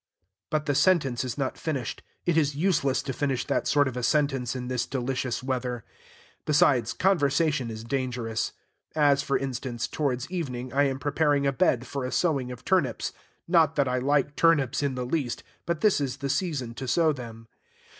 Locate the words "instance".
9.37-9.87